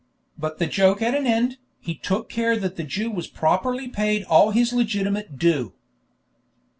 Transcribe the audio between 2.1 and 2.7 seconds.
care